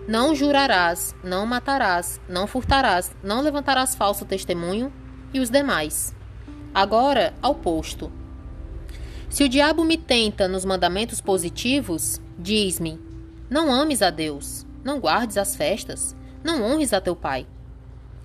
não 0.08 0.34
jurarás, 0.36 1.16
não 1.24 1.44
matarás, 1.44 2.20
não 2.28 2.46
furtarás, 2.46 3.10
não 3.24 3.40
levantarás 3.40 3.96
falso 3.96 4.24
testemunho 4.24 4.92
e 5.34 5.40
os 5.40 5.50
demais. 5.50 6.14
Agora, 6.72 7.34
ao 7.42 7.54
posto. 7.54 8.12
Se 9.28 9.42
o 9.42 9.48
diabo 9.48 9.84
me 9.84 9.96
tenta 9.96 10.46
nos 10.46 10.64
mandamentos 10.64 11.20
positivos, 11.20 12.20
diz-me: 12.38 13.00
Não 13.50 13.72
ames 13.72 14.00
a 14.00 14.10
Deus, 14.10 14.64
não 14.84 15.00
guardes 15.00 15.36
as 15.36 15.56
festas, 15.56 16.14
não 16.44 16.62
honres 16.62 16.92
a 16.92 17.00
teu 17.00 17.16
pai. 17.16 17.46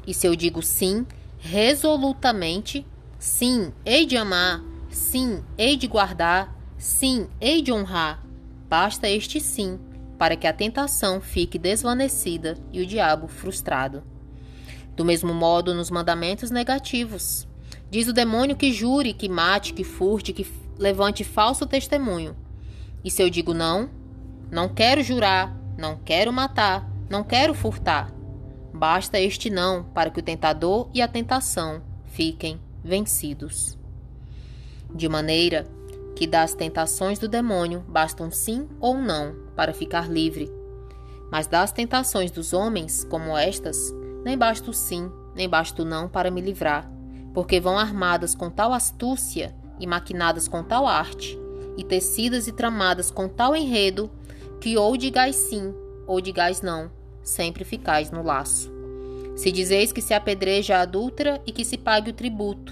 E 0.05 0.13
se 0.13 0.27
eu 0.27 0.35
digo 0.35 0.61
sim, 0.61 1.05
resolutamente, 1.39 2.85
sim, 3.19 3.71
hei 3.85 4.05
de 4.05 4.17
amar, 4.17 4.63
sim, 4.89 5.43
hei 5.57 5.77
de 5.77 5.87
guardar, 5.87 6.55
sim, 6.77 7.27
hei 7.39 7.61
de 7.61 7.71
honrar, 7.71 8.23
basta 8.67 9.07
este 9.09 9.39
sim 9.39 9.79
para 10.17 10.35
que 10.35 10.45
a 10.45 10.53
tentação 10.53 11.19
fique 11.19 11.57
desvanecida 11.57 12.57
e 12.71 12.81
o 12.81 12.85
diabo 12.85 13.27
frustrado. 13.27 14.03
Do 14.95 15.03
mesmo 15.03 15.33
modo, 15.33 15.73
nos 15.73 15.89
mandamentos 15.89 16.51
negativos, 16.51 17.47
diz 17.89 18.07
o 18.07 18.13
demônio 18.13 18.55
que 18.55 18.71
jure, 18.71 19.13
que 19.13 19.27
mate, 19.27 19.73
que 19.73 19.83
furte, 19.83 20.31
que 20.31 20.45
levante 20.77 21.23
falso 21.23 21.65
testemunho. 21.65 22.35
E 23.03 23.09
se 23.09 23.23
eu 23.23 23.29
digo 23.29 23.53
não, 23.53 23.89
não 24.51 24.69
quero 24.69 25.01
jurar, 25.01 25.55
não 25.77 25.97
quero 25.97 26.31
matar, 26.31 26.87
não 27.09 27.23
quero 27.23 27.53
furtar. 27.53 28.13
Basta 28.81 29.19
este 29.19 29.51
não 29.51 29.83
para 29.83 30.09
que 30.09 30.19
o 30.19 30.23
tentador 30.23 30.89
e 30.91 31.03
a 31.03 31.07
tentação 31.07 31.83
fiquem 32.05 32.59
vencidos. 32.83 33.77
De 34.91 35.07
maneira 35.07 35.67
que 36.15 36.25
das 36.25 36.55
tentações 36.55 37.19
do 37.19 37.27
demônio 37.27 37.85
bastam 37.87 38.31
sim 38.31 38.67
ou 38.79 38.97
não 38.97 39.35
para 39.55 39.71
ficar 39.71 40.09
livre. 40.09 40.51
Mas 41.31 41.45
das 41.45 41.71
tentações 41.71 42.31
dos 42.31 42.53
homens, 42.53 43.03
como 43.03 43.37
estas, 43.37 43.93
nem 44.25 44.35
basta 44.35 44.71
o 44.71 44.73
sim, 44.73 45.11
nem 45.35 45.47
basta 45.47 45.83
o 45.83 45.85
não 45.85 46.09
para 46.09 46.31
me 46.31 46.41
livrar, 46.41 46.91
porque 47.35 47.59
vão 47.59 47.77
armadas 47.77 48.33
com 48.33 48.49
tal 48.49 48.73
astúcia 48.73 49.55
e 49.79 49.85
maquinadas 49.85 50.47
com 50.47 50.63
tal 50.63 50.87
arte, 50.87 51.37
e 51.77 51.83
tecidas 51.83 52.47
e 52.47 52.51
tramadas 52.51 53.11
com 53.11 53.29
tal 53.29 53.55
enredo, 53.55 54.09
que 54.59 54.75
ou 54.75 54.97
digais 54.97 55.35
sim, 55.35 55.71
ou 56.07 56.19
digais 56.19 56.63
não, 56.63 56.89
sempre 57.21 57.63
ficais 57.63 58.09
no 58.09 58.23
laço. 58.23 58.70
Se 59.41 59.51
dizeis 59.51 59.91
que 59.91 60.03
se 60.03 60.13
apedreja 60.13 60.77
a 60.77 60.81
adúltera 60.81 61.41
e 61.47 61.51
que 61.51 61.65
se 61.65 61.75
pague 61.75 62.11
o 62.11 62.13
tributo, 62.13 62.71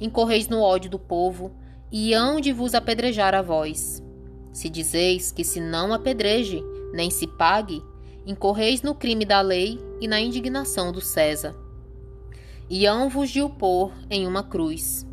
incorreis 0.00 0.48
no 0.48 0.60
ódio 0.60 0.90
do 0.90 0.98
povo, 0.98 1.52
e 1.92 2.12
hão 2.12 2.40
de 2.40 2.52
vos 2.52 2.74
apedrejar 2.74 3.36
a 3.36 3.40
vós. 3.40 4.02
Se 4.52 4.68
dizeis 4.68 5.30
que 5.30 5.44
se 5.44 5.60
não 5.60 5.94
apedreje, 5.94 6.60
nem 6.92 7.08
se 7.08 7.24
pague, 7.28 7.80
incorreis 8.26 8.82
no 8.82 8.96
crime 8.96 9.24
da 9.24 9.40
lei 9.40 9.78
e 10.00 10.08
na 10.08 10.18
indignação 10.18 10.90
do 10.90 11.00
César. 11.00 11.54
E 12.68 12.84
hão 12.84 13.08
vos 13.08 13.30
de 13.30 13.40
o 13.40 13.48
pôr 13.48 13.92
em 14.10 14.26
uma 14.26 14.42
cruz. 14.42 15.06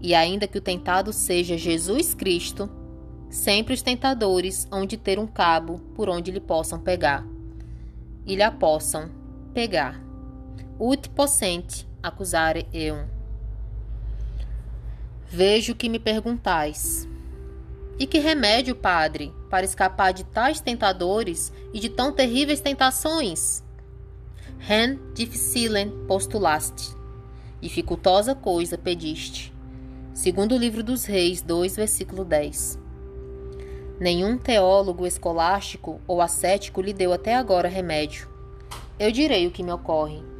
E 0.00 0.12
ainda 0.12 0.48
que 0.48 0.58
o 0.58 0.60
tentado 0.60 1.12
seja 1.12 1.56
Jesus 1.56 2.14
Cristo, 2.14 2.68
sempre 3.30 3.74
os 3.74 3.80
tentadores 3.80 4.66
hão 4.72 4.86
de 4.86 4.96
ter 4.96 5.20
um 5.20 5.26
cabo 5.28 5.78
por 5.94 6.08
onde 6.08 6.32
lhe 6.32 6.40
possam 6.40 6.80
pegar. 6.80 7.24
E 8.26 8.34
lhe 8.34 8.50
possam 8.50 9.08
pegar. 9.54 10.10
Ut 10.84 11.10
possente 11.10 11.86
accusare 12.02 12.66
eum. 12.74 13.06
Vejo 15.28 15.76
que 15.76 15.88
me 15.88 16.00
perguntais. 16.00 17.08
E 18.00 18.04
que 18.04 18.18
remédio, 18.18 18.74
Padre, 18.74 19.32
para 19.48 19.64
escapar 19.64 20.12
de 20.12 20.24
tais 20.24 20.60
tentadores 20.60 21.52
e 21.72 21.78
de 21.78 21.88
tão 21.88 22.10
terríveis 22.10 22.60
tentações? 22.60 23.62
Ren 24.58 24.98
difficilem 25.14 25.88
postulaste. 26.08 26.96
Dificultosa 27.60 28.34
coisa 28.34 28.76
pediste. 28.76 29.54
Segundo 30.12 30.56
o 30.56 30.58
livro 30.58 30.82
dos 30.82 31.04
Reis, 31.04 31.40
2, 31.42 31.76
versículo 31.76 32.24
10. 32.24 32.76
Nenhum 34.00 34.36
teólogo 34.36 35.06
escolástico 35.06 36.00
ou 36.08 36.20
ascético 36.20 36.82
lhe 36.82 36.92
deu 36.92 37.12
até 37.12 37.36
agora 37.36 37.68
remédio. 37.68 38.28
Eu 38.98 39.12
direi 39.12 39.46
o 39.46 39.52
que 39.52 39.62
me 39.62 39.70
ocorre. 39.70 40.31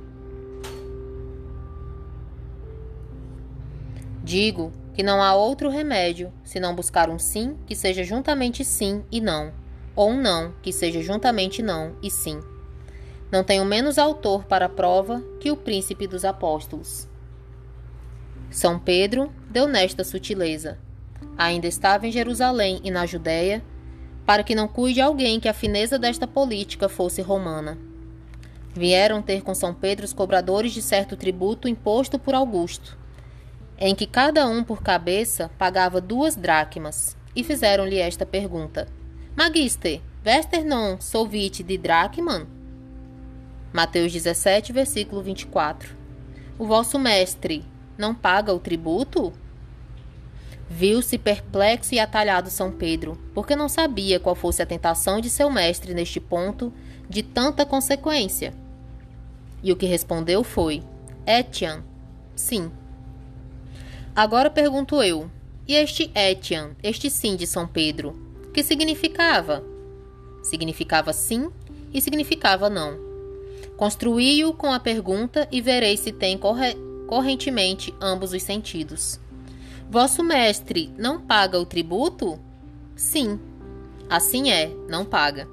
Digo 4.33 4.73
que 4.95 5.03
não 5.03 5.23
há 5.23 5.35
outro 5.35 5.69
remédio 5.69 6.33
senão 6.43 6.75
buscar 6.75 7.11
um 7.11 7.19
sim 7.19 7.55
que 7.67 7.77
seja 7.77 8.03
juntamente 8.03 8.65
sim 8.65 9.05
e 9.13 9.21
não, 9.21 9.53
ou 9.95 10.09
um 10.09 10.19
não 10.19 10.55
que 10.63 10.73
seja 10.73 11.03
juntamente 11.03 11.63
não 11.63 11.95
e 12.03 12.11
sim. 12.11 12.41
Não 13.31 13.45
tenho 13.45 13.63
menos 13.63 13.99
autor 13.99 14.45
para 14.45 14.65
a 14.65 14.71
prova 14.71 15.23
que 15.39 15.51
o 15.51 15.57
príncipe 15.57 16.07
dos 16.07 16.25
apóstolos. 16.25 17.07
São 18.51 18.79
Pedro 18.79 19.31
deu 19.51 19.69
nesta 19.69 20.03
sutileza. 20.03 20.79
Ainda 21.37 21.67
estava 21.67 22.07
em 22.07 22.11
Jerusalém 22.11 22.81
e 22.83 22.91
na 22.91 23.05
Judéia, 23.05 23.63
para 24.25 24.43
que 24.43 24.55
não 24.55 24.67
cuide 24.67 25.03
alguém 25.03 25.41
que 25.41 25.49
a 25.49 25.53
fineza 25.53 25.99
desta 25.99 26.27
política 26.27 26.89
fosse 26.89 27.21
romana. 27.21 27.77
Vieram 28.73 29.21
ter 29.21 29.43
com 29.43 29.55
São 29.55 29.75
Pedro 29.75 30.07
os 30.07 30.15
cobradores 30.15 30.73
de 30.73 30.81
certo 30.81 31.19
tributo 31.19 31.69
imposto 31.69 32.19
por 32.19 32.35
Augusto 32.35 33.02
em 33.79 33.95
que 33.95 34.07
cada 34.07 34.47
um 34.47 34.63
por 34.63 34.83
cabeça 34.83 35.51
pagava 35.59 36.01
duas 36.01 36.37
dracmas, 36.37 37.17
e 37.35 37.43
fizeram-lhe 37.43 37.99
esta 37.99 38.27
pergunta: 38.27 38.89
Magister, 39.37 40.01
vester 40.23 40.65
non 40.65 41.01
solvite 41.01 41.63
de 41.63 41.79
dracman? 41.79 42.47
Mateus 43.73 44.13
17, 44.13 44.73
versículo 44.73 45.23
24. 45.23 45.97
O 46.59 46.67
vosso 46.67 46.99
mestre 46.99 47.65
não 47.97 48.15
paga 48.15 48.53
o 48.53 48.59
tributo? 48.59 49.33
Viu-se 50.69 51.19
perplexo 51.19 51.95
e 51.95 52.01
atalhado 52.01 52.51
São 52.51 52.71
Pedro, 52.71 53.19
porque 53.35 53.57
não 53.57 53.69
sabia 53.69 54.21
qual 54.21 54.35
fosse 54.35 54.63
a 54.63 54.67
tentação 54.67 55.21
de 55.21 55.29
seu 55.29 55.51
mestre 55.51 55.95
neste 55.95 56.21
ponto 56.21 56.73
de 57.09 57.23
tanta 57.23 57.67
consequência. 57.67 58.55
E 59.63 59.73
o 59.73 59.77
que 59.77 59.87
respondeu 59.87 60.43
foi: 60.43 60.83
Etian, 61.27 61.83
sim. 62.35 62.71
Agora 64.15 64.51
pergunto 64.51 65.03
eu: 65.03 65.31
e 65.67 65.75
este 65.75 66.11
Etian, 66.15 66.77
este 66.83 67.09
sim 67.09 67.35
de 67.35 67.47
São 67.47 67.67
Pedro, 67.67 68.15
que 68.53 68.63
significava? 68.63 69.65
Significava 70.43 71.15
sim 71.15 71.51
e 71.95 72.01
significava 72.01 72.69
não. 72.69 72.99
Construí-o 73.77 74.53
com 74.53 74.71
a 74.71 74.79
pergunta 74.79 75.49
e 75.51 75.63
verei 75.63 75.97
se 75.97 76.13
tem 76.13 76.37
corre 76.37 76.77
correntemente 77.07 77.95
ambos 78.01 78.35
os 78.35 78.43
sentidos. 78.43 79.19
Vosso 79.91 80.23
mestre 80.23 80.93
não 80.99 81.21
paga 81.21 81.59
o 81.59 81.65
tributo? 81.65 82.39
Sim. 82.95 83.41
Assim 84.11 84.51
é, 84.51 84.71
não 84.89 85.07
paga. 85.07 85.49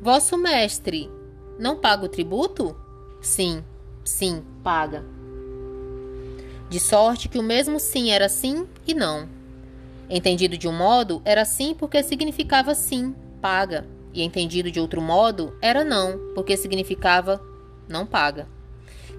Vosso 0.00 0.36
mestre 0.36 1.10
não 1.58 1.76
paga 1.76 2.04
o 2.04 2.08
tributo? 2.08 2.76
Sim, 3.20 3.64
sim, 4.04 4.42
paga 4.62 5.21
de 6.72 6.80
sorte 6.80 7.28
que 7.28 7.38
o 7.38 7.42
mesmo 7.42 7.78
sim 7.78 8.10
era 8.10 8.30
sim 8.30 8.66
e 8.86 8.94
não. 8.94 9.28
Entendido 10.08 10.56
de 10.56 10.66
um 10.66 10.72
modo, 10.72 11.20
era 11.22 11.44
sim 11.44 11.74
porque 11.78 12.02
significava 12.02 12.74
sim, 12.74 13.14
paga, 13.42 13.86
e 14.14 14.22
entendido 14.22 14.70
de 14.70 14.80
outro 14.80 15.02
modo, 15.02 15.54
era 15.60 15.84
não, 15.84 16.18
porque 16.34 16.56
significava 16.56 17.42
não 17.86 18.06
paga. 18.06 18.48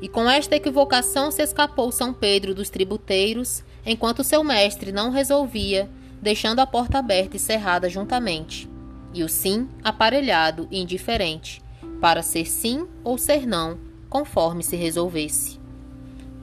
E 0.01 0.09
com 0.09 0.27
esta 0.27 0.55
equivocação 0.55 1.29
se 1.29 1.43
escapou 1.43 1.91
São 1.91 2.11
Pedro 2.11 2.55
dos 2.55 2.71
tributeiros, 2.71 3.63
enquanto 3.85 4.23
seu 4.23 4.43
mestre 4.43 4.91
não 4.91 5.11
resolvia, 5.11 5.87
deixando 6.19 6.57
a 6.57 6.65
porta 6.65 6.97
aberta 6.97 7.37
e 7.37 7.39
cerrada 7.39 7.87
juntamente, 7.87 8.67
e 9.13 9.23
o 9.23 9.29
sim 9.29 9.69
aparelhado 9.83 10.67
e 10.71 10.81
indiferente, 10.81 11.61
para 12.01 12.23
ser 12.23 12.47
sim 12.47 12.87
ou 13.03 13.15
ser 13.15 13.45
não, 13.45 13.77
conforme 14.09 14.63
se 14.63 14.75
resolvesse. 14.75 15.61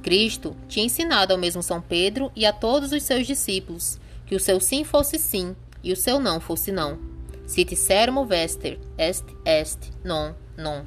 Cristo 0.02 0.56
tinha 0.68 0.86
ensinado 0.86 1.32
ao 1.32 1.38
mesmo 1.38 1.62
São 1.62 1.80
Pedro 1.80 2.30
e 2.34 2.46
a 2.46 2.52
todos 2.52 2.92
os 2.92 3.02
seus 3.02 3.26
discípulos 3.26 3.98
que 4.26 4.34
o 4.34 4.40
seu 4.40 4.60
sim 4.60 4.84
fosse 4.84 5.18
sim 5.18 5.54
e 5.82 5.92
o 5.92 5.96
seu 5.96 6.20
não 6.20 6.40
fosse 6.40 6.70
não. 6.72 6.98
Sit 7.46 7.74
sermo 7.74 8.24
vester, 8.24 8.78
est 8.96 9.24
est, 9.44 9.90
non, 10.04 10.34
non. 10.56 10.84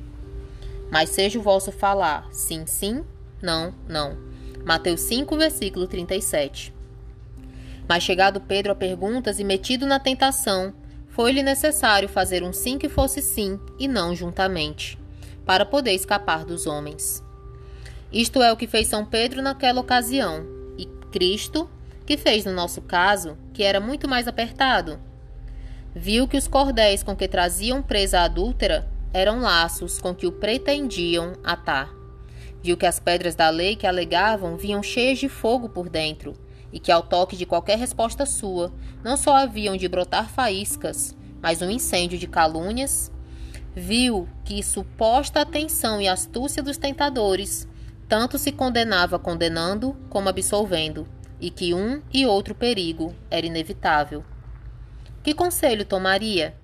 Mas 0.90 1.10
seja 1.10 1.38
o 1.38 1.42
vosso 1.42 1.72
falar 1.72 2.28
sim, 2.32 2.66
sim, 2.66 3.04
não, 3.42 3.74
não. 3.88 4.18
Mateus 4.66 5.02
5, 5.02 5.36
versículo 5.36 5.88
37. 5.88 6.74
Mas 7.88 8.04
chegado 8.04 8.40
Pedro 8.40 8.72
a 8.72 8.76
perguntas 8.76 9.40
e 9.40 9.44
metido 9.44 9.86
na 9.86 10.00
tentação, 10.00 10.74
foi-lhe 11.10 11.44
necessário 11.44 12.08
fazer 12.08 12.44
um 12.44 12.54
sim 12.54 12.78
que 12.78 12.88
fosse 12.88 13.22
sim 13.22 13.60
e 13.78 13.88
não 13.88 14.16
juntamente, 14.16 14.98
para 15.46 15.66
poder 15.66 15.94
escapar 15.94 16.46
dos 16.46 16.66
homens. 16.66 17.22
Isto 18.14 18.44
é 18.44 18.54
o 18.54 18.56
que 18.56 18.68
fez 18.68 18.88
São 18.88 19.04
Pedro 19.04 19.42
naquela 19.42 19.82
ocasião, 19.82 20.46
e 20.78 20.86
Cristo, 21.12 21.68
que 22.06 22.16
fez 22.16 22.46
no 22.46 22.54
nosso 22.54 22.80
caso, 22.80 23.36
que 23.52 23.64
era 23.64 23.80
muito 23.80 24.08
mais 24.08 24.28
apertado. 24.28 25.00
Viu 25.96 26.28
que 26.28 26.38
os 26.38 26.48
cordéis 26.48 27.02
com 27.02 27.16
que 27.16 27.28
traziam 27.28 27.82
presa 27.82 28.20
a 28.20 28.26
adúltera 28.26 28.88
eram 29.12 29.42
laços 29.42 29.98
com 29.98 30.14
que 30.14 30.28
o 30.28 30.32
pretendiam 30.32 31.34
atar. 31.44 31.92
Viu 32.62 32.78
que 32.78 32.86
as 32.86 33.00
pedras 33.00 33.34
da 33.34 33.50
lei 33.50 33.76
que 33.76 33.88
alegavam 33.88 34.58
vinham 34.58 34.84
cheias 34.84 35.18
de 35.18 35.28
fogo 35.28 35.68
por 35.68 35.90
dentro, 35.90 36.36
e 36.72 36.80
que 36.80 36.92
ao 36.92 37.02
toque 37.02 37.36
de 37.36 37.48
qualquer 37.48 37.80
resposta 37.80 38.28
sua, 38.28 38.72
não 39.04 39.18
só 39.18 39.36
haviam 39.36 39.76
de 39.76 39.88
brotar 39.88 40.30
faíscas, 40.30 41.16
mas 41.42 41.64
um 41.64 41.70
incêndio 41.70 42.20
de 42.20 42.28
calúnias. 42.28 43.12
Viu 43.76 44.30
que 44.46 44.62
suposta 44.62 45.42
atenção 45.42 46.00
e 46.00 46.08
astúcia 46.08 46.62
dos 46.62 46.78
tentadores 46.78 47.68
tanto 48.08 48.38
se 48.38 48.52
condenava 48.52 49.18
condenando 49.18 49.96
como 50.10 50.30
absolvendo, 50.30 51.08
e 51.40 51.50
que 51.50 51.74
um 51.74 52.02
e 52.14 52.26
outro 52.26 52.56
perigo 52.56 53.14
era 53.30 53.46
inevitável. 53.46 54.24
Que 55.22 55.34
conselho 55.34 55.86
tomaria? 55.86 56.56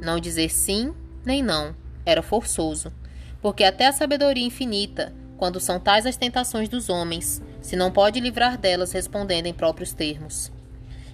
Não 0.00 0.18
dizer 0.18 0.50
sim 0.50 0.94
nem 1.24 1.42
não, 1.42 1.74
era 2.04 2.22
forçoso, 2.22 2.92
porque 3.40 3.64
até 3.64 3.86
a 3.86 3.92
sabedoria 3.92 4.46
infinita, 4.46 5.12
quando 5.36 5.60
são 5.60 5.78
tais 5.78 6.06
as 6.06 6.16
tentações 6.16 6.68
dos 6.68 6.88
homens, 6.88 7.42
se 7.60 7.76
não 7.76 7.90
pode 7.90 8.20
livrar 8.20 8.58
delas 8.58 8.92
respondendo 8.92 9.46
em 9.46 9.54
próprios 9.54 9.92
termos. 9.92 10.50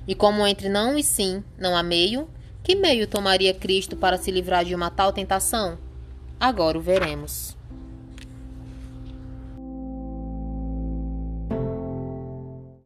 E 0.07 0.15
como 0.15 0.47
entre 0.47 0.69
não 0.69 0.97
e 0.97 1.03
sim 1.03 1.45
não 1.59 1.77
há 1.77 1.83
meio, 1.83 2.29
Que 2.69 2.75
meio 2.75 3.07
tomaria 3.07 3.55
Cristo 3.55 3.97
para 3.97 4.19
se 4.19 4.31
livrar 4.31 4.63
de 4.63 4.75
uma 4.75 4.91
tal 4.91 5.11
tentação? 5.11 5.79
Agora 6.39 6.77
o 6.77 6.83
veremos. 6.83 7.57